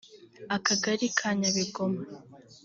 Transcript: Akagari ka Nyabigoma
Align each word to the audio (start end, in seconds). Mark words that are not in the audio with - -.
Akagari 0.55 1.05
ka 1.17 1.29
Nyabigoma 1.39 2.01